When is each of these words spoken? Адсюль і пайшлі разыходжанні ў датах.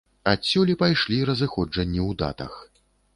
Адсюль 0.29 0.69
і 0.73 0.75
пайшлі 0.79 1.19
разыходжанні 1.31 2.01
ў 2.05 2.17
датах. 2.23 2.53